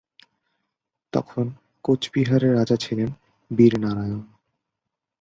তখন 1.13 1.45
কোচবিহারের 1.85 2.55
রাজা 2.55 2.75
ছিলেন 2.75 3.09
বীর 3.51 3.73
নারায়ণ। 3.79 4.21